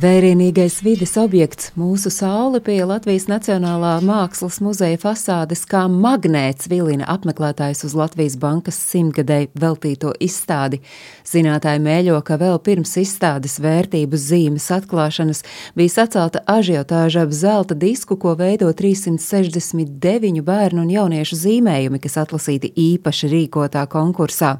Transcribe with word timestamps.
Vērienīgais 0.00 0.78
vides 0.80 1.10
objekts 1.20 1.74
mūsu 1.76 2.08
saule 2.08 2.56
pie 2.64 2.78
Latvijas 2.88 3.26
Nacionālā 3.28 3.98
mākslas 4.00 4.56
muzeja 4.64 4.96
fasādes 4.96 5.66
kā 5.68 5.82
magnēts 5.92 6.70
vilina 6.72 7.04
apmeklētājs 7.12 7.84
uz 7.84 7.92
Latvijas 7.98 8.38
bankas 8.40 8.78
simtgadēji 8.80 9.50
veltīto 9.60 10.14
izstādi. 10.24 10.78
Zinātāji 11.28 11.82
mēļo, 11.84 12.16
ka 12.24 12.38
vēl 12.40 12.56
pirms 12.64 12.94
izstādes 13.02 13.58
vērtību 13.60 14.16
zīmes 14.16 14.70
atklāšanas 14.78 15.44
bija 15.76 15.92
sacelta 15.98 16.40
ažiotāža 16.48 17.26
ap 17.26 17.36
zelta 17.36 17.76
disku, 17.76 18.16
ko 18.16 18.32
veido 18.40 18.72
369 18.72 20.40
bērnu 20.48 20.86
un 20.86 20.94
jauniešu 20.96 21.42
zīmējumi, 21.42 22.00
kas 22.00 22.16
atlasīti 22.24 22.72
īpaši 22.86 23.32
rīkotā 23.34 23.84
konkursā. 23.92 24.54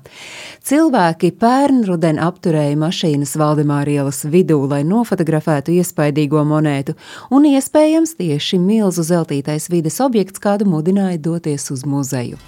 Cilvēki 0.68 1.32
pērnruden 1.40 2.20
apturēja 2.28 2.76
mašīnas 2.84 3.38
Valdemārielas 3.40 4.26
vidū, 4.28 4.60
lai 4.68 4.84
nofotografētu 4.84 5.29
fotografētu 5.30 5.72
iespaidīgo 5.78 6.44
monētu, 6.44 6.96
un 7.30 7.46
iespējams 7.46 8.16
tieši 8.18 8.58
milzu 8.58 9.02
zeltītais 9.02 9.70
vides 9.70 10.00
objekts 10.00 10.40
kādu 10.40 10.66
mudināja 10.66 11.18
doties 11.18 11.70
uz 11.70 11.84
muzeju. 11.84 12.38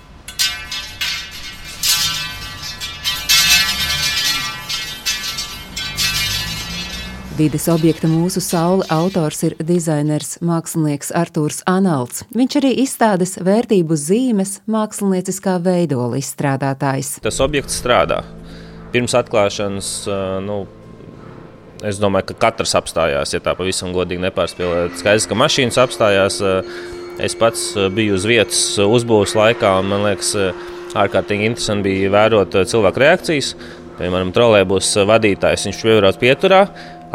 Vides 7.32 7.64
objekta 7.72 8.06
mūsu 8.06 8.42
saule 8.44 8.84
autors 8.92 9.40
ir 9.42 9.54
dizainers, 9.56 10.36
mākslinieks 10.44 11.10
Artūrs 11.16 11.62
Analts. 11.66 12.26
Viņš 12.36 12.58
arī 12.60 12.74
izstādes 12.82 13.38
vērtību 13.40 13.96
zīmes 13.96 14.60
mākslinieckā 14.68 15.56
veidola 15.64 16.20
izstrādātājs. 16.20 17.16
Tas 17.24 17.40
objekts 17.40 17.80
strādā. 17.80 18.20
Pirms 18.92 19.16
atklāšanas 19.16 19.88
nu, 20.44 20.66
Es 21.82 21.98
domāju, 21.98 22.30
ka 22.30 22.46
katrs 22.46 22.76
apstājās, 22.78 23.32
ja 23.34 23.40
tā 23.42 23.56
pavisam 23.58 23.90
godīgi 23.94 24.22
nepārspēlēt. 24.22 25.00
Skaidrs, 25.00 25.26
ka 25.26 25.38
mašīnas 25.38 25.80
apstājās. 25.82 26.38
Eh, 26.46 26.68
es 27.26 27.34
pats 27.38 27.72
eh, 27.74 27.88
biju 27.90 28.14
uz 28.14 28.26
vietas 28.28 28.60
uzbūves 28.78 29.34
laikā, 29.34 29.72
un 29.82 29.90
man 29.90 30.06
liekas, 30.06 30.30
eh, 30.38 30.60
ārkārtīgi 31.02 31.48
interesanti 31.50 31.88
bija 31.88 32.12
vērot 32.14 32.54
cilvēku 32.70 33.02
reakcijas. 33.02 33.56
Piemēram, 33.98 34.30
trolēļus 34.34 34.92
vadītājs 35.10 35.66
viņš 35.68 35.82
pievērs 35.82 36.20
pieturā, 36.22 36.62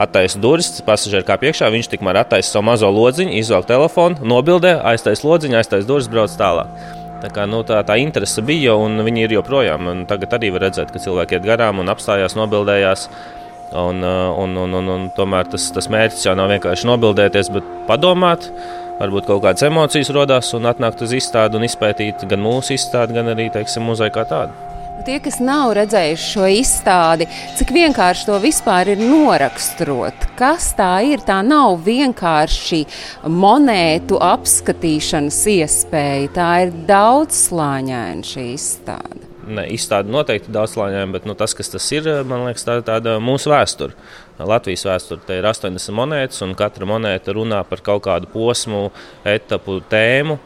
attaisa 0.04 0.42
durvis, 0.44 0.82
pasažieri 0.86 1.26
kā 1.28 1.40
piekšā. 1.40 1.72
Viņš 1.72 1.90
tikmēr 1.96 2.22
attaisa 2.26 2.58
savu 2.58 2.68
mazo 2.68 2.92
lodziņu, 2.92 3.38
izvelk 3.40 3.70
telefonu, 3.72 4.20
nobildē, 4.28 4.76
aiztaisa 4.92 5.26
lodziņu, 5.30 5.62
aiztaisa 5.62 5.88
durvis, 5.88 6.12
brauc 6.12 6.36
tālāk. 6.38 6.76
Tā, 7.24 7.32
kā, 7.34 7.48
nu, 7.50 7.64
tā, 7.66 7.80
tā 7.88 7.96
interese 7.98 8.44
bija, 8.46 8.76
un 8.78 9.00
viņi 9.08 9.26
ir 9.26 9.40
joprojām. 9.40 9.90
Un 9.90 10.06
tagad 10.12 10.38
arī 10.38 10.52
var 10.54 10.68
redzēt, 10.68 10.92
ka 10.94 11.02
cilvēki 11.02 11.40
iet 11.40 11.48
garām 11.48 11.80
un 11.82 11.90
apstājās, 11.90 12.38
nobildējās. 12.38 13.08
Uh, 13.08 13.47
un, 13.76 14.04
un, 14.04 14.58
un, 14.58 14.92
un 14.94 15.08
tomēr 15.16 15.50
tas, 15.52 15.70
tas 15.76 15.90
mērķis 15.92 16.28
jau 16.30 16.36
nav 16.40 16.52
vienkārši 16.56 16.88
nobildēties, 16.90 17.52
bet 17.56 17.74
padomāt. 17.90 18.52
Varbūt 18.98 19.28
kaut 19.30 19.44
kādas 19.44 19.62
emocijas 19.68 20.10
radās 20.10 20.48
un 20.58 20.66
atnākt 20.66 21.04
uz 21.06 21.12
izstādi 21.14 21.60
un 21.60 21.68
izpētīt 21.68 22.24
gan 22.32 22.42
mūsu 22.42 22.74
izstādi, 22.74 23.14
gan 23.14 23.30
arī 23.36 23.52
teiksim, 23.54 23.86
muzeju 23.86 24.16
kā 24.16 24.24
tādu. 24.26 24.56
Tie, 25.06 25.20
kas 25.22 25.38
nav 25.38 25.76
redzējuši 25.78 26.26
šo 26.34 26.48
izstādi, 26.58 27.28
cik 27.60 27.70
vienkārši 27.76 28.26
to 28.28 28.40
vispār 28.42 28.90
ir 28.96 29.04
noraksturot, 29.04 30.26
kas 30.40 30.72
tā 30.76 30.90
ir. 31.06 31.22
Tā 31.28 31.38
nav 31.46 31.78
vienkārši 31.86 32.82
monētu 33.30 34.18
apskatīšanas 34.34 35.40
iespēja, 35.54 36.34
tā 36.42 36.52
ir 36.66 36.76
daudzslāņaina 36.90 38.26
šī 38.26 38.50
izstāde 38.58 39.27
ne, 39.48 39.66
izstāde 39.74 40.12
noteikti 40.14 40.54
daudzslāņaina, 40.56 41.12
bet 41.16 41.28
nu, 41.30 41.36
tas, 41.38 41.56
kas 41.58 41.72
tas 41.74 41.86
ir, 41.96 42.10
man 42.28 42.46
liekas, 42.48 42.66
tā 42.68 42.80
ir 42.80 42.86
tāda 42.88 43.18
mūsu 43.24 43.52
vēsture. 43.52 43.96
Latvijas 44.38 44.86
vēsture. 44.86 45.24
Te 45.26 45.40
ir 45.40 45.48
80 45.50 45.96
monētas, 45.98 46.44
un 46.46 46.54
katra 46.58 46.88
monēta 46.90 47.34
runā 47.34 47.64
par 47.70 47.82
kaut 47.86 48.06
kādu 48.06 48.30
posmu, 48.34 48.90
etapu, 49.26 49.80
tēmu. 49.90 50.38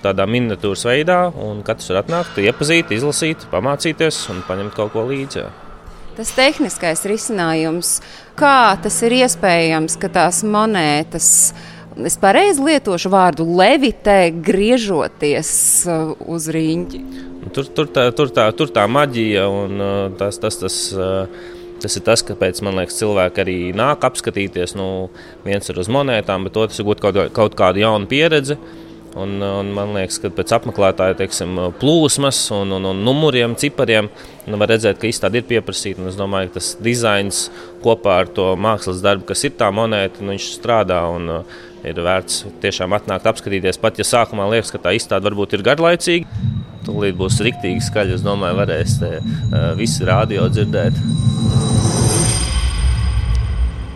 Tādā 0.00 0.24
miniatūras 0.24 0.86
veidā, 0.88 1.18
un 1.36 1.60
katrs 1.66 1.90
var 1.92 2.00
atnākt, 2.04 2.38
iepazīt, 2.40 2.94
izlasīt, 2.96 3.42
pamācīties 3.52 4.22
un 4.32 4.40
paņemt 4.46 4.76
kaut 4.78 4.94
ko 4.94 5.04
līdzi. 5.10 5.44
Tas 6.16 6.32
tehniskais 6.36 7.04
risinājums, 7.08 7.98
kā 8.38 8.76
tas 8.82 8.96
ir 9.04 9.18
iespējams, 9.20 9.98
ka 10.00 10.08
tās 10.12 10.40
monētas 10.44 11.28
es 12.06 12.16
pareizi 12.20 12.64
lietošu 12.64 13.12
vārdu 13.12 13.44
levitē, 13.58 14.30
griežoties 14.44 15.50
uh, 15.88 16.14
uz 16.30 16.48
rīņķi. 16.52 17.02
Tur, 17.54 17.70
tur, 17.74 17.88
tā, 17.90 18.06
tur, 18.14 18.30
tā, 18.34 18.46
tur 18.56 18.70
tā 18.74 18.84
maģija 18.90 19.46
un 19.50 19.80
uh, 19.82 19.96
tas, 20.18 20.38
tas, 20.42 20.58
tas, 20.60 20.76
uh, 20.94 21.48
tas 21.82 21.96
ir 21.98 22.04
tas, 22.06 22.22
kāpēc 22.26 22.60
man 22.66 22.78
liekas, 22.78 22.98
cilvēki 23.00 23.42
arī 23.42 23.56
nāk 23.76 24.04
apskatīties. 24.06 24.76
Nu, 24.78 25.08
viens 25.46 25.66
ir 25.70 25.80
uz 25.80 25.90
monētām, 25.90 26.46
bet 26.46 26.60
otrs 26.60 26.80
ir 26.80 26.86
gūt 26.88 27.02
kaut, 27.02 27.18
kaut 27.36 27.58
kādu 27.58 27.82
jaunu 27.82 28.10
pieredzi. 28.10 28.58
Un, 29.18 29.40
un 29.42 29.72
man 29.74 29.96
liekas, 29.96 30.20
ka 30.22 30.30
pēc 30.30 30.52
apmeklētāja 30.54 31.16
teiksim, 31.18 31.56
plūsmas 31.80 32.44
un, 32.54 32.76
un, 32.76 32.84
un 32.92 33.00
numuriem, 33.02 33.56
cipariem, 33.58 34.06
nu, 34.46 34.60
var 34.60 34.70
redzēt, 34.70 35.00
ka 35.02 35.10
izstāde 35.10 35.40
ir 35.40 35.48
pieprasīta. 35.48 36.04
Es 36.06 36.18
domāju, 36.18 36.52
ka 36.52 36.60
tas 36.60 36.76
dizains 36.78 37.48
kopā 37.82 38.20
ar 38.22 38.30
to 38.36 38.52
mākslas 38.54 39.02
darbu, 39.02 39.26
kas 39.32 39.42
ir 39.48 39.56
tā 39.58 39.72
monēta, 39.74 40.22
nu, 40.22 40.36
viņš 40.36 40.52
strādā. 40.60 41.02
Un, 41.16 41.34
uh, 41.40 41.66
Ir 41.80 41.96
vērts 42.04 42.42
tiešām 42.60 42.92
atnākt, 42.92 43.24
apskatīties. 43.24 43.78
Pat 43.80 43.96
ja 43.96 44.04
sākumā 44.04 44.44
liekas, 44.52 44.68
ka 44.68 44.82
tā 44.84 44.92
izstāde 44.92 45.24
varbūt 45.24 45.54
ir 45.56 45.62
garlaicīga, 45.64 46.28
Tūlīt 46.86 47.18
būs 47.18 47.40
rīktīgi 47.44 47.82
skaļi. 47.84 48.16
Es 48.16 48.24
domāju, 48.24 48.60
varēs 48.62 48.98
te, 49.02 49.16
uh, 49.20 49.72
visi 49.78 50.06
rādio 50.08 50.48
dzirdēt. 50.52 50.96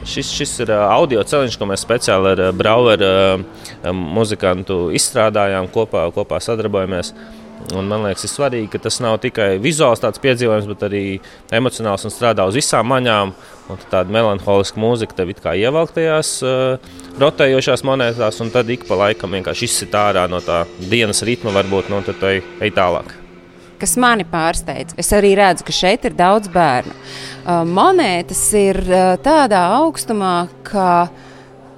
Šis, 0.04 0.28
šis 0.36 0.50
ir 0.60 0.70
audio 0.76 1.22
ceļš, 1.24 1.56
ko 1.56 1.66
mēs 1.70 1.82
speciāli 1.86 2.34
ar 2.34 2.42
Braueru 2.52 3.40
muzikantu 3.96 4.90
izstrādājām, 4.94 5.70
kopā, 5.72 6.04
kopā 6.12 6.42
sadarbojamies. 6.44 7.14
Un 7.74 7.88
man 7.88 8.04
liekas, 8.04 8.26
ir 8.26 8.30
svarīgi, 8.30 8.68
ka 8.74 8.78
tas 8.84 8.98
nav 9.00 9.16
tikai 9.22 9.54
vizuāls 9.62 10.02
piedzīvojums, 10.20 10.66
bet 10.68 10.84
arī 10.84 11.02
emocionāls 11.54 12.04
un 12.04 12.12
strādā 12.12 12.44
uz 12.48 12.58
visām 12.58 12.90
maņām. 12.92 13.32
Un 13.72 13.80
tāda 13.88 14.12
melanholiska 14.12 14.80
mūzika 14.80 15.16
tev 15.16 15.32
kā 15.40 15.54
ievelk 15.56 15.94
tajās 15.96 16.36
uh, 16.44 16.76
rotējošās 17.22 17.84
monētās, 17.88 18.42
un 18.44 18.52
tad 18.52 18.68
ik 18.68 18.84
pa 18.88 18.98
laikam 19.00 19.32
vienkārši 19.32 19.64
izsit 19.70 19.96
ārā 19.96 20.26
no 20.28 20.42
tā 20.44 20.66
dienas 20.90 21.24
ritma, 21.24 21.54
varbūt 21.56 21.88
nu, 21.88 22.02
tad 22.04 22.20
ej, 22.28 22.42
tālāk. 22.76 23.14
Kas 23.80 23.96
mani 24.00 24.26
pārsteidz, 24.28 24.98
es 25.00 25.10
arī 25.16 25.32
redzu, 25.40 25.64
ka 25.64 25.72
šeit 25.74 26.04
ir 26.04 26.14
daudz 26.18 26.52
bērnu. 26.52 26.92
Uh, 26.92 27.64
monētas 27.64 28.44
ir 28.60 28.82
uh, 28.84 29.14
tādā 29.24 29.64
augstumā, 29.80 30.36
ka 30.68 31.06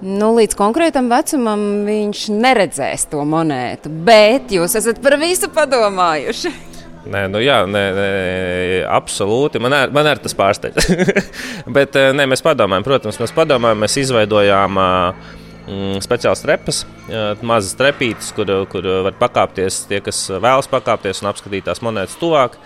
Nu, 0.04 0.34
līdz 0.36 0.52
konkrētam 0.58 1.06
vecumam 1.08 1.60
viņš 1.86 2.26
neredzēs 2.36 3.06
to 3.08 3.22
monētu, 3.24 3.88
bet 4.04 4.52
jūs 4.52 4.76
esat 4.76 5.00
par 5.00 5.16
visu 5.20 5.48
padomājuši. 5.52 6.52
Nē, 7.12 7.20
nu 7.30 7.38
jā, 7.38 7.60
nē, 7.70 7.82
nē, 7.94 8.06
absolūti. 8.90 9.60
Man, 9.62 9.76
ar, 9.76 9.92
man 9.94 10.08
arī 10.10 10.24
tas 10.24 10.34
pārsteidz. 10.34 10.88
bet 11.76 11.94
eh, 11.94 12.10
nē, 12.10 12.26
mēs 12.32 12.42
padomājam, 12.42 12.82
protams, 12.82 13.20
mēs 13.22 13.32
padomājam, 13.36 13.78
mēs 13.84 13.94
izveidojām 14.02 14.80
mm, 14.80 16.00
speciālas 16.02 16.42
trepas, 16.42 16.80
mazas 17.46 17.78
trepītes, 17.78 18.32
kur, 18.34 18.50
kur 18.72 18.90
var 19.06 19.14
pakāpties 19.20 19.84
tie, 19.86 20.00
kas 20.02 20.24
vēlas 20.34 20.66
pakāpties 20.72 21.22
un 21.22 21.30
apskatīt 21.30 21.68
tās 21.70 21.78
monētas 21.86 22.18
tuvāk. 22.18 22.58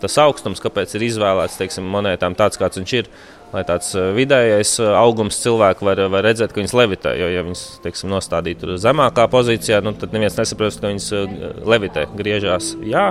Tas 0.00 0.16
augstums, 0.22 0.62
kāpēc 0.64 0.94
ir 0.96 1.04
izvēlēts 1.10 1.58
teiksim, 1.60 1.88
monētām 1.92 2.36
tāds, 2.38 2.56
kāds 2.60 2.80
viņš 2.80 2.92
ir, 2.96 3.08
lai 3.52 3.62
tāds 3.68 3.92
eh, 3.98 4.10
vidējais 4.16 4.74
eh, 4.80 4.92
augums 4.96 5.40
cilvēki 5.42 5.84
var, 5.86 6.00
var 6.12 6.24
redzēt, 6.24 6.54
ka 6.54 6.62
viņas 6.62 6.76
levitē. 6.80 7.14
Jo, 7.20 7.28
ja 7.34 7.42
viņas 7.44 7.64
teiksim, 7.84 8.12
nostādītu 8.14 8.78
zemākā 8.80 9.26
pozīcijā, 9.32 9.82
nu, 9.84 9.92
tad 9.98 10.14
neviens 10.16 10.38
nesaprast, 10.38 10.80
ka 10.80 10.92
viņas 10.92 11.10
eh, 11.18 11.34
levitē, 11.68 12.06
griežās. 12.16 12.72
Jā, 12.86 13.10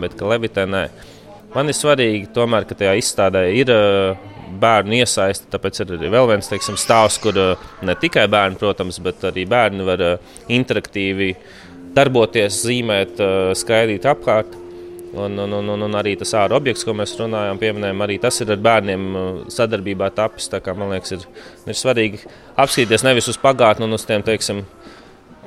bet 0.00 0.16
ka 0.16 0.30
levitē 0.32 0.64
nē. 0.70 0.86
Man 1.54 1.70
ir 1.70 1.76
svarīgi, 1.76 2.32
tomēr, 2.34 2.64
ka 2.66 2.78
tajā 2.78 2.96
izstādē 2.98 3.44
ir 3.54 3.68
bērnu 4.64 4.96
iesaiste. 4.96 5.46
Tāpēc 5.52 5.84
ir 5.84 5.92
arī 5.98 6.10
vēl 6.10 6.32
viens 6.32 6.48
teiksim, 6.50 6.78
stāvs, 6.80 7.20
kur 7.22 7.36
ne 7.38 7.94
tikai 8.00 8.24
bērni, 8.32 8.58
protams, 8.58 8.98
bet 9.04 9.22
arī 9.30 9.44
bērni 9.46 9.86
var 9.86 10.02
interaktīvi 10.50 11.30
darboties, 11.94 12.58
zīmēt, 12.64 13.22
skaidīt 13.60 14.08
apkārt. 14.10 14.63
Un, 15.14 15.38
un, 15.38 15.52
un, 15.54 15.82
un 15.86 15.94
arī 15.94 16.16
tas 16.18 16.32
ārā 16.34 16.56
objekts, 16.58 16.82
ko 16.86 16.94
mēs 16.96 17.14
runājām, 17.20 17.58
pieminējām, 17.60 18.00
arī 18.02 18.16
tas 18.22 18.40
ir 18.42 18.50
ar 18.50 18.62
bērniem 18.64 19.04
uh, 19.14 19.28
sadarbībā 19.52 20.08
tapis. 20.16 20.48
Kā, 20.50 20.74
man 20.74 20.90
liekas, 20.90 21.14
ir, 21.14 21.26
ir 21.70 21.78
svarīgi 21.78 22.24
apskatīties 22.58 23.06
nevis 23.06 23.30
uz 23.30 23.38
pagātni 23.38 23.86
un 23.86 23.94
uz 23.94 24.06
tiem 24.08 24.24
teiksim, 24.26 24.64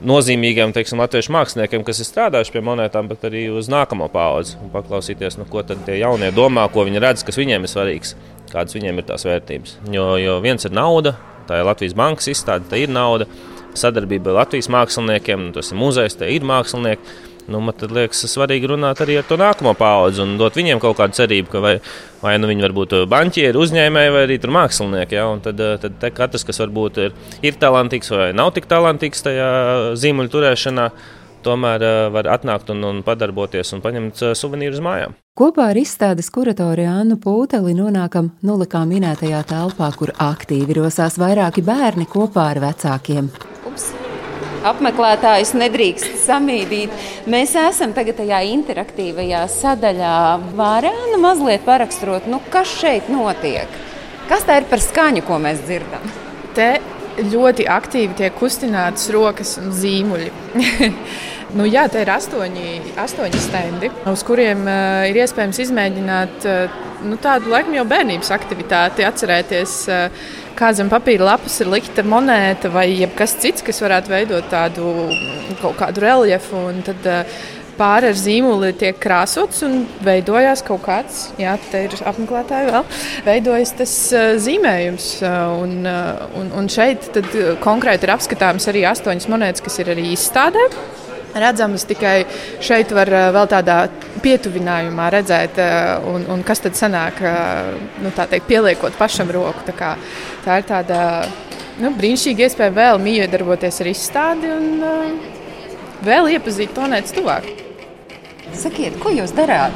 nozīmīgiem 0.07 0.71
teiksim, 0.75 1.01
latviešu 1.01 1.33
māksliniekiem, 1.35 1.83
kas 1.87 1.99
ir 1.99 2.07
strādājuši 2.07 2.53
pie 2.53 2.63
monētām, 2.63 3.09
bet 3.11 3.27
arī 3.27 3.47
uz 3.51 3.69
nākamo 3.71 4.07
paudzi. 4.13 4.55
Paklausīties, 4.73 5.39
nu, 5.41 5.47
ko 5.51 5.65
tie 5.67 5.99
jaunie 5.99 6.31
domā, 6.35 6.67
ko 6.71 6.85
viņi 6.87 7.03
redz, 7.03 7.27
kas 7.27 7.39
viņiem 7.39 7.67
ir 7.67 7.73
svarīgs, 7.73 8.15
kādas 8.53 8.77
viņiem 8.77 9.01
ir 9.01 9.07
tās 9.09 9.27
vērtības. 9.27 9.77
Jo, 9.93 10.09
jo 10.21 10.39
viens 10.45 10.67
ir 10.67 10.75
nauda, 10.75 11.17
tā 11.49 11.59
ir 11.59 11.67
Latvijas 11.67 11.97
bankas 11.97 12.31
izstāde, 12.31 12.69
tā 12.71 12.79
ir 12.83 12.93
nauda. 12.93 13.27
Sadarbība 13.77 14.31
ar 14.31 14.43
Latvijas 14.45 14.71
māksliniekiem, 14.73 15.51
tas 15.53 15.73
ir 15.73 15.77
muzejs, 15.77 16.15
tie 16.17 16.31
ir 16.33 16.45
mākslinieki 16.47 17.26
nu, 17.51 17.61
man 17.63 17.75
liekas, 17.97 18.25
svarīgi 18.31 18.71
runāt 18.73 19.01
arī 19.03 19.19
ar 19.19 19.27
to 19.27 19.37
nākamo 19.39 19.73
paudzi 19.77 20.23
un 20.23 20.35
dot 20.39 20.57
viņiem 20.57 20.81
kaut 20.83 20.97
kādu 20.99 21.17
cerību, 21.17 21.51
ka 21.51 21.61
vai, 21.63 21.75
vai 22.23 22.37
nu 22.41 22.49
viņi 22.49 22.65
var 22.67 22.75
būt 22.77 22.95
banķieri, 23.11 23.59
uzņēmēji 23.59 24.15
vai 24.15 24.23
arī 24.27 24.39
mākslinieki. 24.57 25.19
Ja? 25.19 25.27
Un 25.33 25.43
tad, 25.45 25.61
tad 25.83 26.09
katrs, 26.15 26.47
kas 26.47 26.59
varbūt 26.63 26.99
ir, 27.05 27.15
ir 27.45 27.59
talantīgs 27.59 28.11
vai 28.13 28.31
nav 28.37 28.53
tik 28.55 28.69
talantīgs 28.69 29.23
tajā 29.25 29.47
zīmuļu 29.99 30.33
turēšanā, 30.33 30.89
tomēr 31.47 31.85
var 32.11 32.27
atnākt 32.33 32.71
un, 32.73 32.83
un 32.83 33.01
padarboties 33.05 33.71
un 33.75 33.83
paņemt 33.83 34.23
suvenīru 34.35 34.77
uz 34.77 34.83
mājām. 34.83 35.15
Kopā 35.37 35.67
ar 35.71 35.77
izstādes 35.77 36.31
kuratori 36.33 36.87
Annu 36.89 37.19
Pūteli 37.21 37.75
nonākam 37.77 38.31
nulikā 38.41 38.81
minētajā 38.89 39.43
telpā, 39.45 39.91
kur 39.93 40.15
aktīvi 40.17 40.79
rosās 40.79 41.19
vairāki 41.21 41.61
bērni 41.61 42.09
kopā 42.09 42.49
ar 42.55 42.63
vecākiem. 42.63 43.29
Apmeklētājus 44.67 45.53
nedrīkst 45.57 46.17
samīdīt. 46.25 46.93
Mēs 47.29 47.55
esam 47.59 47.93
tagad 47.95 48.19
tajā 48.19 48.41
interaktīvajā 48.51 49.45
sadaļā. 49.53 50.17
Vārēna 50.57 51.21
mazliet 51.21 51.65
paraksturot, 51.67 52.27
nu, 52.31 52.41
kas 52.53 52.71
šeit 52.81 53.11
notiek. 53.13 53.79
Kas 54.27 54.43
tā 54.47 54.59
ir 54.59 54.67
par 54.67 54.83
skaņu, 54.83 55.23
ko 55.27 55.39
mēs 55.39 55.63
dzirdam? 55.63 56.03
Te 56.57 56.77
ļoti 57.17 57.65
aktīvi 57.71 58.17
tiek 58.19 58.35
kustinātas 58.37 59.07
rokas 59.13 59.55
un 59.61 59.71
zīmuļi. 59.75 60.31
Nu, 61.55 61.63
jā, 61.63 61.85
te 61.87 62.01
ir 62.03 62.09
astoņi, 62.11 62.95
astoņi 62.99 63.39
stendi, 63.39 63.87
uz 64.11 64.23
kuriem 64.27 64.65
uh, 64.67 65.05
ir 65.07 65.21
iespējams 65.21 65.61
izmēģināt 65.63 66.47
uh, 66.47 66.79
nu, 67.07 67.15
tādu 67.23 67.53
laikam 67.53 67.77
jau 67.77 67.85
bērnības 67.87 68.33
aktivitāti, 68.35 69.05
atcerēties, 69.07 69.75
uh, 69.87 70.33
kā 70.59 70.73
zem 70.75 70.91
papīra 70.91 71.29
lapas 71.29 71.55
ir 71.63 71.71
likta 71.71 72.03
monēta 72.03 72.71
vai 72.73 72.89
kas 73.15 73.37
cits, 73.39 73.63
kas 73.63 73.79
varētu 73.79 74.11
veidot 74.11 74.49
tādu 74.51 74.91
kaut 75.61 75.79
kādu 75.79 76.03
reljefu. 76.03 76.65
Tad, 76.89 77.07
uh, 77.07 77.39
pāri 77.77 78.09
ar 78.09 78.17
zīmoli 78.17 78.73
tiek 78.73 78.97
krāsots 78.99 79.61
un 79.63 79.83
veidojās 80.03 80.63
kaut 80.65 80.81
kāds, 80.83 81.27
jā, 81.37 81.53
te 81.71 81.83
ir 81.85 81.93
apmeklētāji 82.09 82.71
vēl, 82.73 82.87
veidojas 83.29 83.75
tas 83.79 83.97
uh, 84.17 84.29
zīmējums. 84.41 85.09
Un, 85.63 85.79
uh, 85.87 86.27
un, 86.41 86.51
un 86.59 86.71
šeit 86.73 87.07
tad, 87.15 87.31
konkrēti 87.63 88.09
ir 88.09 88.17
apskatāms 88.17 88.67
arī 88.67 88.83
astoņas 88.91 89.31
monētas, 89.31 89.63
kas 89.63 89.79
ir 89.85 89.95
arī 89.95 90.09
izstādē 90.17 90.67
redzamas 91.41 91.85
tikai 91.87 92.17
šeit, 92.63 92.91
var 92.95 93.11
eh, 93.13 93.27
vēl 93.35 93.49
tādā 93.51 93.77
pietuvinājumā 94.23 95.09
redzēt, 95.13 95.59
eh, 95.61 96.07
un, 96.11 96.25
un 96.33 96.43
kas 96.47 96.63
tad 96.63 96.77
sanāk, 96.79 97.21
eh, 97.21 97.73
nu, 98.03 98.13
tā 98.15 98.27
teikt, 98.29 98.47
pieliekot 98.49 98.97
pašam 98.99 99.31
roku. 99.33 99.65
Tā, 99.67 99.75
kā, 99.77 99.93
tā 100.45 100.59
ir 100.61 100.67
tāda 100.69 101.01
nu, 101.81 101.93
brīnišķīga 101.97 102.47
iespēja 102.47 102.75
vēl 102.77 103.01
mīļi 103.03 103.29
darboties 103.33 103.81
ar 103.83 103.91
izstādi 103.91 104.51
un 104.53 104.83
vēl 106.05 106.33
iepazīt 106.37 106.73
to 106.75 106.87
nec 106.89 107.11
tuvāk. 107.15 107.47
Sakiet, 108.57 108.95
ko 109.01 109.11
jūs 109.13 109.35
darāt? 109.37 109.75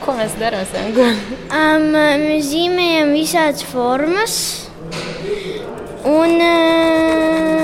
Ko 0.00 0.14
mēs 0.16 0.36
darām? 0.38 0.66
um, 0.94 1.86
mēs 1.96 2.50
zīmējam 2.52 3.12
visādas 3.16 3.64
formas. 3.66 4.38
Un, 6.06 6.36
uh, 6.38 7.55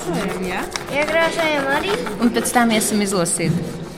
Krāsojam, 0.00 0.44
jā? 0.48 0.60
Iekrāsojam 0.94 1.66
arī. 1.74 1.94
Un 2.22 2.30
pēc 2.32 2.52
tam 2.54 2.70
iesim 2.72 3.02
izlasīt 3.04 3.56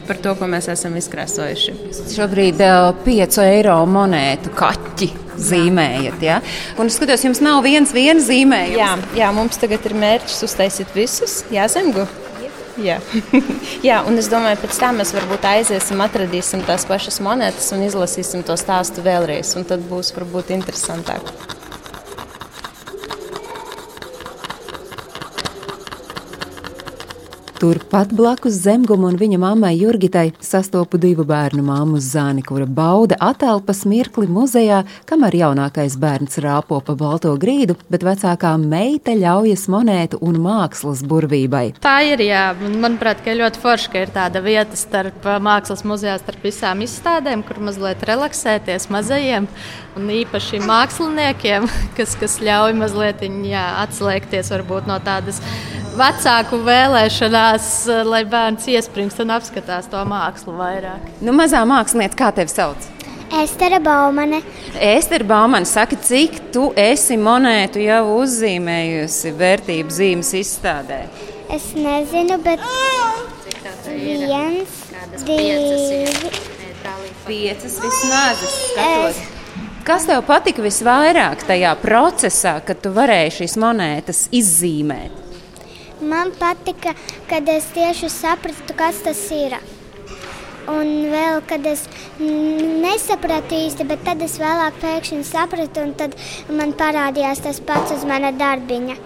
par 0.09 0.19
to, 0.19 0.33
ko 0.39 0.49
mēs 0.51 0.67
esam 0.73 0.97
izkrāsojuši. 0.99 1.75
Šobrīd 2.11 2.63
uh, 2.65 2.89
5 3.05 3.39
eiro 3.45 3.77
monētu 3.87 4.51
kaķi 4.59 5.09
zīmējat. 5.39 6.25
Ja? 6.27 6.41
Un 6.81 6.91
es 6.91 6.99
skatos, 6.99 7.23
jums 7.23 7.43
nav 7.45 7.63
viens 7.67 7.95
viens 7.95 8.27
zīmējums. 8.27 8.81
Jā, 8.81 8.91
jā, 9.21 9.31
mums 9.37 9.63
tagad 9.63 9.87
ir 9.87 9.95
mērķis 10.03 10.43
uztaisīt 10.49 10.91
visus. 10.97 11.43
Jā, 11.55 11.69
zemgu. 11.71 12.09
Jā. 12.83 12.99
jā, 13.89 14.03
un 14.09 14.19
es 14.19 14.31
domāju, 14.33 14.59
pēc 14.65 14.83
tam 14.83 14.99
mēs 14.99 15.15
varbūt 15.15 15.47
aiziesim, 15.55 16.03
atradīsim 16.03 16.67
tās 16.67 16.89
pašas 16.89 17.23
monētas 17.23 17.71
un 17.77 17.87
izlasīsim 17.87 18.43
to 18.49 18.59
stāstu 18.59 19.07
vēlreiz. 19.07 19.55
Tad 19.71 19.87
būs 19.87 20.15
varbūt 20.19 20.51
interesantāk. 20.59 21.31
Turpat 27.63 28.11
blakus 28.11 28.57
zemguma 28.59 29.07
un 29.07 29.15
viņa 29.15 29.37
mammai 29.39 29.77
Jurgitai 29.79 30.33
sastopu 30.43 30.99
divu 30.99 31.23
bērnu 31.23 31.63
māmu 31.63 32.01
Zāni, 32.03 32.43
kura 32.43 32.65
bauda 32.67 33.15
atelpas 33.23 33.85
mirkli 33.87 34.27
muzejā, 34.27 34.81
kamēr 35.07 35.37
jaunākais 35.39 35.95
bērns 36.03 36.41
rāpo 36.43 36.81
pa 36.83 36.97
balto 36.99 37.31
grīdu, 37.39 37.77
bet 37.87 38.03
vecākā 38.03 38.57
meita 38.59 39.15
ļaujas 39.15 39.69
monētu 39.71 40.19
un 40.27 40.41
mākslas 40.43 41.05
burvībai. 41.07 41.69
Tā 41.87 41.93
ir, 42.09 42.25
jā, 42.27 42.49
manuprāt, 42.83 43.23
ka 43.23 43.37
ļoti 43.39 43.63
forši, 43.63 43.93
ka 43.93 44.03
ir 44.03 44.11
tāda 44.17 44.43
vieta 44.43 44.81
starp 44.81 45.29
mākslas 45.47 45.85
muzejā, 45.87 46.17
starp 46.19 46.43
visām 46.49 46.83
izstādēm, 46.83 47.45
kur 47.47 47.63
mazliet 47.63 48.03
relaksēties 48.11 48.89
mazajiem 48.91 49.47
un 49.95 50.11
īpaši 50.11 50.65
māksliniekiem, 50.67 51.71
kas, 52.01 52.19
kas 52.19 52.41
ļauj 52.43 52.75
mazliet 52.83 53.23
jā, 53.23 53.69
atslēgties 53.85 54.51
varbūt 54.51 54.91
no 54.91 54.99
tādas 55.07 55.39
vecāku 55.97 56.57
vēlēšanās, 56.65 57.52
eh, 57.91 58.03
lai 58.07 58.23
bērns 58.29 58.69
iespringst 58.73 59.21
un 59.25 59.35
apskatās 59.35 59.89
to 59.93 60.01
mākslu 60.09 60.55
vairāk. 60.57 61.09
Nu, 61.21 61.35
mazā 61.37 61.63
mākslinieca, 61.69 62.19
kā 62.19 62.31
tevi 62.37 62.53
sauc? 62.53 62.89
Estere 63.43 63.81
Baumane. 63.81 64.43
Estere 64.77 65.25
Baumane, 65.25 65.69
saka, 65.69 65.97
cik 65.97 66.39
tu 66.53 66.67
esi 66.77 67.17
monētu 67.17 67.81
jau 67.81 68.03
uzzīmējusi 68.19 69.33
vērtību 69.39 69.97
zīmes 69.97 70.35
izstādē? 70.43 71.07
Es 71.53 71.71
nezinu, 71.77 72.37
bet 72.45 72.61
viens, 73.89 74.77
divi, 75.25 76.31
piecas 77.27 77.81
vismaz. 77.81 78.45
Es... 78.77 79.23
Kas 79.83 80.07
tev 80.07 80.21
patika 80.29 80.63
visvairāk 80.63 81.43
tajā 81.49 81.73
procesā, 81.83 82.59
kad 82.63 82.85
tu 82.85 82.93
varēji 82.95 83.37
šīs 83.41 83.59
monētas 83.59 84.27
izzīmēt? 84.31 85.22
Man 86.03 86.33
patika, 86.35 86.97
kad 87.31 87.49
es 87.49 87.69
tieši 87.75 88.09
sapratu, 88.11 88.75
kas 88.75 88.99
tas 89.05 89.21
ir. 89.31 89.55
Un 90.71 90.89
vēl, 91.11 91.41
kad 91.47 91.63
es 91.67 91.85
nesapratu 92.19 93.55
īsti, 93.55 93.87
bet 93.87 94.03
tad 94.07 94.23
es 94.23 94.35
vēlāk 94.43 94.79
pēkšņi 94.83 95.25
sapratu, 95.27 95.83
un 95.87 95.95
tad 95.99 96.15
man 96.51 96.75
parādījās 96.79 97.43
tas 97.47 97.63
pats 97.67 97.95
uz 97.95 98.07
mana 98.07 98.33
darbiņa. 98.35 98.99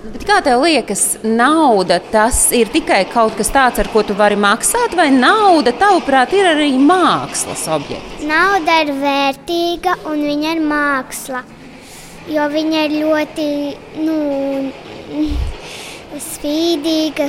Bet 0.00 0.24
kā 0.24 0.38
tev 0.44 0.62
liekas, 0.64 1.18
nauda 1.24 1.98
tas 2.12 2.46
ir 2.56 2.70
tikai 2.72 3.02
kaut 3.12 3.36
kas 3.36 3.52
tāds, 3.52 3.80
ar 3.82 3.88
ko 3.92 4.00
tu 4.04 4.16
vari 4.16 4.36
maksāt, 4.40 4.96
vai 4.96 5.10
nauda, 5.12 5.74
tavuprāt, 5.76 6.32
ir 6.36 6.48
arī 6.54 6.70
mākslas 6.80 7.66
objekts? 7.68 8.24
Nauda 8.28 8.80
ir 8.84 8.94
vērtīga 9.00 9.98
un 10.08 10.24
viņa 10.24 10.56
ir 10.56 10.64
māksla. 10.64 11.44
Jo 12.32 12.48
viņa 12.52 12.84
ir 12.88 12.96
ļoti, 13.02 13.48
nu, 14.04 14.18
spīdīga 16.20 17.26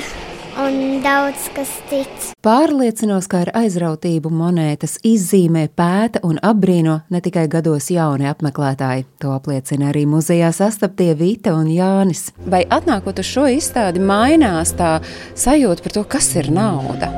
un 0.59 0.99
daudz 1.03 1.47
kas 1.55 1.71
cits. 1.89 2.31
Pārliecinos, 2.43 3.27
ka 3.31 3.43
ar 3.45 3.51
aizrautību 3.61 4.31
monētas 4.33 4.97
izzīmē, 5.07 5.67
pēta 5.77 6.21
un 6.27 6.39
apbrīno 6.43 6.97
ne 7.13 7.21
tikai 7.23 7.45
gados 7.51 7.91
jauni 7.93 8.27
apmeklētāji. 8.29 9.05
To 9.23 9.35
apliecina 9.35 9.91
arī 9.91 10.03
muzejā 10.09 10.51
sastaptie 10.55 11.13
Vita 11.17 11.53
un 11.55 11.69
Jānis. 11.71 12.29
Vai 12.45 12.63
atnākot 12.67 13.21
uz 13.21 13.29
šo 13.29 13.47
izstādi, 13.51 14.03
mainās 14.03 14.73
tā 14.77 14.97
sajūta 15.39 15.85
par 15.85 15.97
to, 15.97 16.07
kas 16.17 16.33
ir 16.41 16.51
nauda? 16.53 17.11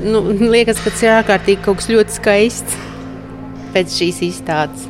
Nu, 0.00 0.22
liekas, 0.32 0.80
ka 0.80 0.88
tas 0.94 1.02
ir 1.04 1.12
ārkārtīgi 1.18 1.60
kaut 1.66 1.82
kas 1.82 1.90
ļoti 1.92 2.16
skaists 2.16 2.80
pēc 3.74 4.00
šīs 4.00 4.24
izstādes. 4.30 4.88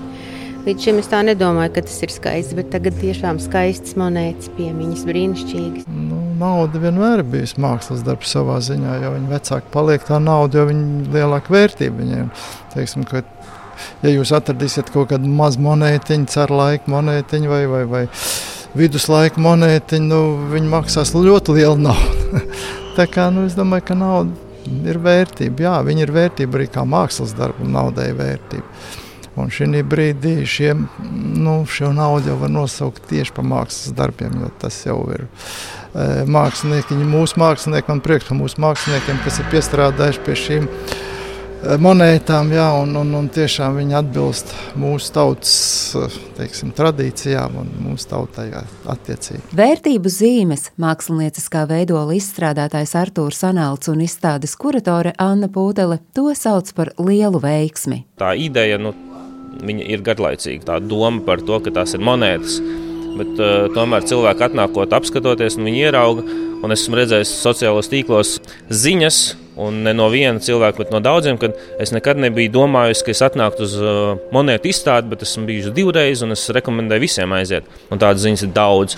Līdz 0.61 0.85
šim 0.85 0.99
es 1.01 1.07
tā 1.09 1.23
nedomāju, 1.25 1.71
ka 1.73 1.83
tas 1.87 1.95
ir 2.05 2.11
skaists, 2.13 2.53
bet 2.53 2.67
tagad 2.69 2.99
tiešām 3.01 3.39
skaists 3.41 3.95
monētas 3.97 4.51
piemiņas, 4.59 5.07
brīnišķīgas. 5.09 5.87
Nu, 5.89 6.19
nauda 6.37 6.83
vienmēr 6.83 7.23
ir 7.23 7.31
bijusi 7.33 7.63
mākslas 7.65 8.03
darbs 8.05 8.35
savā 8.37 8.59
ziņā, 8.67 8.99
jo 9.01 9.15
viņi 9.15 9.33
vecāki 9.33 9.73
paliek 9.73 10.05
tā 10.05 10.19
nauda, 10.21 10.61
jo 10.61 10.67
viņi 10.69 11.09
lielāka 11.17 11.55
vērtība 11.57 12.03
viņiem. 12.03 12.29
Teiksim, 12.75 13.09
ka, 13.09 13.25
ja 14.05 14.13
jūs 14.13 14.35
atradīsiet 14.37 14.93
kaut 14.93 15.15
kādu 15.15 15.33
mazu 15.33 15.65
monētiņu, 15.65 16.29
ceru 16.29 16.61
laiku 16.61 16.93
monētiņu 16.93 17.55
vai, 17.55 17.65
vai, 17.73 17.83
vai 17.89 18.05
viduslaika 18.77 19.41
monētiņu, 19.41 20.13
nu, 20.13 20.23
viņi 20.53 20.73
maksās 20.77 21.17
ļoti 21.17 21.57
lielu 21.57 21.81
naudu. 21.89 22.45
tā 23.01 23.09
kā 23.09 23.31
nu, 23.33 23.49
es 23.49 23.57
domāju, 23.57 23.89
ka 23.89 23.97
nauda 23.97 24.85
ir 24.93 25.01
vērtība. 25.01 25.71
Jā, 25.71 25.79
viņa 25.89 26.05
ir 26.05 26.19
vērtība 26.21 26.61
arī 26.61 26.69
kā 26.77 26.85
mākslas 26.85 27.33
darbam, 27.39 27.73
naudai 27.73 28.13
vērtība. 28.13 29.00
Un 29.39 29.51
šī 29.55 29.85
brīdī 29.87 30.41
šiem, 30.49 30.89
nu, 31.39 31.61
šo 31.71 31.93
naudu 31.95 32.33
jau 32.33 32.39
var 32.41 32.51
nosaukt 32.51 33.05
tieši 33.11 33.35
par 33.37 33.47
mākslas 33.47 33.95
darbiem, 33.95 34.41
jo 34.43 34.51
tas 34.59 34.81
jau 34.83 34.99
ir 35.15 35.23
e, 35.23 36.25
mākslinieki, 36.27 36.99
mūsu 37.07 37.39
mākslinieki, 37.41 37.93
man 37.93 38.03
prieks 38.03 38.27
par 38.27 38.41
mūsu 38.41 38.59
māksliniekiem, 38.65 39.23
kas 39.23 39.39
ir 39.39 39.49
piestrādājuši 39.55 40.27
pie 40.27 40.37
šīm 40.43 40.69
monētām, 41.81 42.51
jā, 42.55 42.67
un, 42.81 42.95
un, 42.97 43.11
un 43.19 43.29
tiešām 43.33 43.77
viņi 43.77 43.97
atbilst 43.99 44.53
mūsu 44.81 45.13
tautas 45.13 45.53
teiksim, 46.39 46.73
tradīcijām 46.77 47.59
un 47.61 47.69
mūsu 47.85 48.09
tautai 48.11 48.49
attiecīgi. 48.89 49.43
Vērtību 49.57 50.13
zīmes 50.13 50.71
mākslinieckā 50.81 51.67
veidola 51.71 52.17
izstrādātājs 52.17 52.97
Artūrs 52.99 53.45
Anāls 53.49 53.93
un 53.93 54.03
izstādes 54.07 54.57
kuratore 54.61 55.13
Anna 55.21 55.51
Pūtele 55.53 56.01
to 56.17 56.33
sauc 56.39 56.73
par 56.77 56.95
lielu 56.99 57.43
veiksmi. 57.43 58.05
Tā 58.21 58.33
ideja 58.41 58.81
nu, 58.81 58.95
ir 59.67 60.05
garlaicīga, 60.07 60.67
tā 60.73 60.79
doma 60.83 61.23
par 61.27 61.43
to, 61.45 61.61
ka 61.65 61.75
tās 61.81 61.97
ir 61.97 62.05
monētas. 62.05 62.61
Bet, 63.11 63.35
uh, 63.37 63.67
tomēr 63.75 64.07
cilvēki 64.07 64.47
atnākot, 64.47 64.95
apskatoties, 64.97 65.59
viņi 65.59 65.87
ierauga, 65.89 66.25
un 66.61 66.73
esmu 66.75 67.01
redzējis 67.01 67.37
sociālos 67.43 67.91
tīklos 67.91 68.39
ziņas, 68.71 69.23
Un 69.61 69.83
ne 69.85 69.93
no 69.93 70.07
viena 70.09 70.41
cilvēka, 70.41 70.79
bet 70.81 70.93
no 70.95 71.01
daudziem, 71.05 71.37
kad 71.41 71.57
es 71.83 71.91
nekad 71.93 72.21
nebiju 72.23 72.53
domājis, 72.55 73.03
ka 73.05 73.13
es 73.13 73.21
atnāktu 73.27 73.67
uz 73.67 73.75
uh, 73.77 74.13
monētu 74.33 74.71
izstādi, 74.71 75.11
bet 75.11 75.25
esmu 75.27 75.45
bijis 75.51 75.69
divreiz, 75.77 76.23
un 76.25 76.33
es 76.33 76.47
rekomendēju 76.57 77.05
visiem 77.05 77.35
aiziet. 77.37 77.67
Un 77.93 78.01
tādas 78.01 78.25
ziņas 78.25 78.47
ir 78.47 78.55
daudz. 78.57 78.97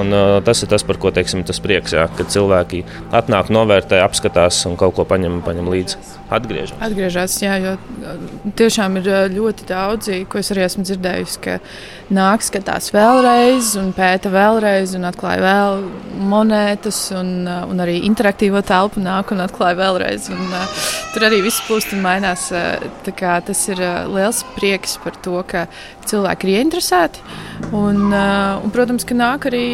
Un, 0.00 0.10
uh, 0.10 0.38
tas 0.46 0.64
ir 0.64 0.72
tas, 0.72 0.86
par 0.86 0.98
ko 1.02 1.12
teiksim, 1.14 1.44
tas 1.46 1.62
prieks, 1.62 1.94
jā, 1.94 2.08
kad 2.18 2.32
cilvēki 2.32 2.82
atnāk, 3.20 3.52
novērtē, 3.54 4.02
apskatās 4.02 4.64
un 4.70 4.80
kaut 4.80 4.96
ko 4.98 5.06
paņem, 5.06 5.44
paņem 5.46 5.70
līdzi. 5.76 6.19
Atgriežas. 6.30 6.76
Atgriežas, 6.78 7.34
jā, 7.42 7.56
jo 7.58 7.72
uh, 7.74 8.20
tiešām 8.58 9.00
ir 9.00 9.08
uh, 9.10 9.24
ļoti 9.32 9.66
daudzi, 9.66 10.20
ko 10.30 10.38
es 10.38 10.52
arī 10.54 10.62
esmu 10.62 10.84
dzirdējusi, 10.86 11.40
ka 11.42 11.56
nāk, 12.14 12.44
skatās 12.46 12.92
vēlreiz, 12.94 13.72
un 13.80 13.90
pēta 13.96 14.30
vēlreiz, 14.30 14.94
un 14.94 15.08
atklāja 15.10 15.42
vēl 15.42 15.82
monētas, 16.30 17.02
un, 17.18 17.32
uh, 17.50 17.64
un 17.66 17.82
arī 17.82 17.98
interaktīvo 18.06 18.62
telpu 18.66 19.02
nāk 19.02 19.34
un 19.34 19.42
atklāja 19.42 19.80
vēlreiz. 19.82 20.30
Un, 20.30 20.54
tur 21.10 21.26
arī 21.26 21.42
viss 21.42 21.66
plūst 21.66 21.96
un 21.96 22.04
mainās. 22.06 22.48
Tas 23.10 23.60
ir 23.68 23.80
liels 24.10 24.44
prieks 24.54 24.96
par 25.02 25.16
to, 25.24 25.40
ka 25.50 25.66
cilvēki 26.06 26.46
ir 26.46 26.60
ieinteresēti. 26.60 27.24
Un, 27.74 28.06
un, 28.14 28.70
protams, 28.74 29.06
ka 29.06 29.18
nāk 29.18 29.50
arī. 29.50 29.64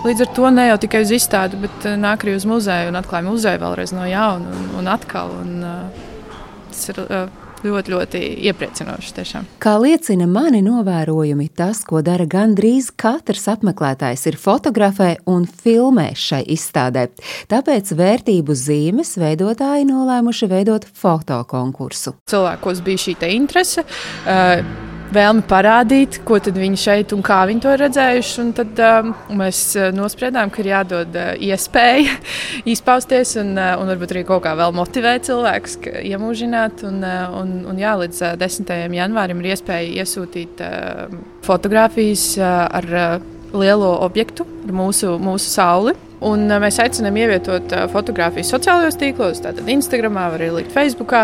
Līdz 0.00 0.22
ar 0.24 0.28
to 0.32 0.48
ne 0.48 0.62
jau 0.64 0.78
tikai 0.80 1.02
uz 1.04 1.10
izstādi, 1.12 1.58
bet 1.60 1.84
uh, 1.84 1.92
nāk 2.00 2.22
arī 2.24 2.32
uz 2.38 2.46
muzeju 2.48 2.88
un 2.88 2.96
atklāja 2.96 3.26
muzeju 3.26 3.60
vēlreiz 3.60 3.92
no 3.92 4.06
jauna 4.08 4.48
un, 4.56 4.70
un 4.80 4.88
atkal. 4.88 5.34
Un, 5.42 5.50
uh, 5.60 6.38
tas 6.70 6.86
ir 6.88 7.02
uh, 7.02 7.26
ļoti, 7.60 7.92
ļoti 7.92 8.22
iepriecinoši. 8.48 9.12
Tiešām. 9.18 9.48
Kā 9.60 9.74
liecina 9.76 10.24
mani 10.24 10.62
novērojumi, 10.64 11.50
tas, 11.52 11.82
ko 11.84 12.00
dara 12.06 12.24
gandrīz 12.24 12.88
katrs 12.96 13.44
apmeklētājs, 13.52 14.24
ir 14.30 14.40
fotografē 14.40 15.12
un 15.28 15.44
filmē 15.44 16.14
šai 16.16 16.46
izstādē. 16.56 17.10
Tāpēc 17.52 17.92
vērtību 18.00 18.56
zīmes 18.56 19.18
veidotāji 19.20 19.84
nolēmuši 19.90 20.48
veidot 20.48 20.88
fotokonkursu. 20.88 22.16
Cilvēkos 22.32 22.80
bija 22.88 23.04
šī 23.04 23.18
interese. 23.36 23.84
Uh, 24.24 24.64
vēlmi 25.14 25.44
parādīt, 25.48 26.20
ko 26.26 26.38
viņi 26.40 26.80
šeit 26.80 27.14
un 27.14 27.22
kā 27.26 27.40
viņi 27.48 27.62
to 27.64 27.72
ir 27.74 27.82
redzējuši. 27.84 28.44
Tad 28.58 28.82
um, 28.86 29.12
mēs 29.38 29.62
uh, 29.78 29.88
nospriedām, 29.94 30.52
ka 30.52 30.62
ir 30.62 30.70
jādod 30.72 31.16
uh, 31.18 31.32
iespēja 31.36 32.16
izpausties 32.74 33.36
un, 33.42 33.54
uh, 33.58 33.76
un 33.80 33.90
varbūt 33.92 34.14
arī 34.14 34.24
kaut 34.28 34.44
kā 34.46 34.54
vēl 34.58 34.74
motivēt 34.76 35.28
cilvēkus, 35.30 35.78
iemūžināt. 36.02 36.84
Un, 36.88 37.00
uh, 37.06 37.40
un, 37.40 37.56
un 37.70 37.80
jā, 37.80 37.96
līdz 38.02 38.22
uh, 38.26 38.36
10. 38.40 38.74
janvārim 38.98 39.42
ir 39.42 39.52
iespēja 39.54 40.04
iesūtīt 40.04 40.62
uh, 40.66 41.18
fotogrāfijas 41.46 42.30
uh, 42.40 42.52
ar 42.80 42.92
uh, 42.92 43.10
lielo 43.56 43.96
objektu, 44.04 44.46
ar 44.66 44.78
mūsu, 44.82 45.16
mūsu 45.22 45.50
sauli. 45.50 45.98
Un 46.26 46.44
mēs 46.60 46.76
aicinām 46.82 47.16
ievietot 47.16 47.72
fotografijas 47.94 48.50
sociālajos 48.52 48.98
tīklos, 49.00 49.40
tātad 49.40 49.68
Instagram, 49.72 50.18
var 50.20 50.36
arī 50.36 50.50
likt 50.58 50.74
Facebook. 50.74 51.14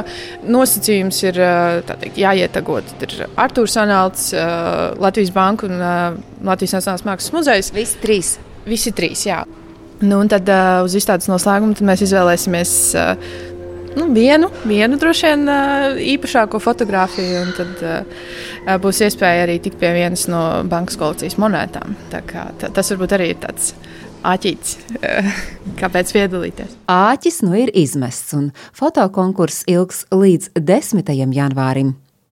Nosacījums 0.49 1.19
ir 1.27 1.41
teikt, 1.91 2.17
jāietagot. 2.23 2.95
Ir 3.05 3.27
Arthurs 3.35 3.77
Anāls, 3.83 4.31
Latvijas 5.03 5.35
Banka 5.37 5.69
un 5.69 5.83
Latvijas 6.47 6.79
Nacionālās 6.79 7.05
Mākslas 7.09 7.37
muzejs. 7.37 7.73
Visi 7.77 8.01
trīs. 8.01 8.33
Visi 8.67 8.95
trīs, 8.97 9.27
jā. 9.29 9.43
Nu, 10.01 10.23
un 10.23 10.33
tad 10.33 10.49
uz 10.85 10.97
izstādes 10.97 11.29
noslēgumu 11.29 11.77
mēs 11.89 12.03
izvēlēsimies 12.05 12.73
nu, 13.97 14.09
vienu, 14.13 14.51
vienu 14.69 14.99
droši 15.01 15.31
vien 15.31 15.53
īpašāko 16.17 16.61
fotografiju, 16.61 17.45
un 17.47 17.53
tad 17.57 17.85
uh, 17.85 18.75
būs 18.83 19.01
iespēja 19.07 19.47
arī 19.47 19.57
tikt 19.65 19.81
pie 19.81 19.93
vienas 19.97 20.27
no 20.29 20.43
bankas 20.69 20.99
kolekcijas 21.01 21.39
monētām. 21.41 21.97
Tā 22.13 22.21
kā, 22.29 22.51
tā, 22.61 22.73
tas 22.77 22.93
varbūt 22.93 23.17
arī 23.17 23.31
ir 23.33 23.41
tāds 23.45 23.73
āķītis, 24.25 24.79
kāpēc 25.81 26.15
piedalīties. 26.17 26.79
Āķis 26.93 27.43
nu 27.45 27.57
ir 27.59 27.73
izmests, 27.75 28.33
un 28.39 28.51
fotokonkurss 28.77 29.67
ilgs 29.71 30.05
līdz 30.15 30.55
10. 30.57 31.15
janvārim. 31.37 31.95